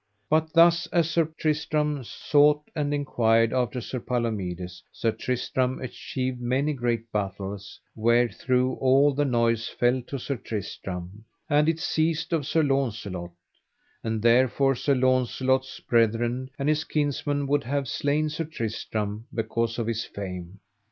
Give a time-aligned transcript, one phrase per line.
[0.31, 6.73] But thus as Sir Tristram sought and enquired after Sir Palomides Sir Tristram achieved many
[6.73, 12.63] great battles, wherethrough all the noise fell to Sir Tristram, and it ceased of Sir
[12.63, 13.29] Launcelot;
[14.03, 19.85] and therefore Sir Launcelot's brethren and his kinsmen would have slain Sir Tristram because of
[19.85, 20.61] his fame.